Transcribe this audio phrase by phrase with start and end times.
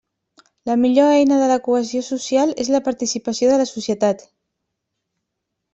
[0.69, 4.29] La millor eina de la cohesió social és la participació de la societat.